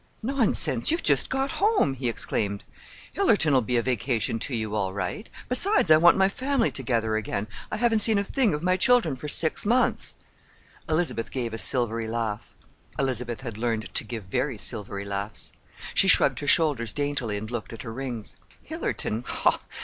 "Nonsense, 0.23 0.89
you've 0.89 1.03
just 1.03 1.29
got 1.29 1.51
home!" 1.61 1.93
he 1.93 2.09
exclaimed. 2.09 2.63
"Hillerton'll 3.15 3.61
be 3.61 3.77
a 3.77 3.83
vacation 3.83 4.39
to 4.39 4.55
you 4.55 4.73
all 4.73 4.91
right. 4.93 5.29
Besides, 5.47 5.91
I 5.91 5.97
want 5.97 6.17
my 6.17 6.27
family 6.27 6.71
together 6.71 7.15
again. 7.15 7.45
I 7.71 7.77
haven't 7.77 7.99
seen 7.99 8.17
a 8.17 8.23
thing 8.23 8.55
of 8.55 8.63
my 8.63 8.77
children 8.77 9.15
for 9.15 9.27
six 9.27 9.63
months." 9.63 10.15
Elizabeth 10.89 11.29
gave 11.29 11.53
a 11.53 11.59
silvery 11.59 12.07
laugh. 12.07 12.55
(Elizabeth 12.97 13.41
had 13.41 13.59
learned 13.59 13.93
to 13.93 14.03
give 14.03 14.23
very 14.23 14.57
silvery 14.57 15.05
laughs.) 15.05 15.53
She 15.93 16.07
shrugged 16.07 16.39
her 16.39 16.47
shoulders 16.47 16.91
daintily 16.91 17.37
and 17.37 17.51
looked 17.51 17.71
at 17.71 17.83
her 17.83 17.93
rings. 17.93 18.37
"Hillerton? 18.67 19.23